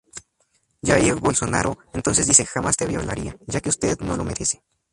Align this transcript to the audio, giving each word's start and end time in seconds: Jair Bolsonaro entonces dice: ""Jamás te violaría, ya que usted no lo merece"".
Jair 0.83 1.13
Bolsonaro 1.21 1.77
entonces 1.93 2.25
dice: 2.25 2.43
""Jamás 2.47 2.75
te 2.75 2.87
violaría, 2.87 3.37
ya 3.45 3.61
que 3.61 3.69
usted 3.69 3.99
no 3.99 4.17
lo 4.17 4.23
merece"". 4.23 4.63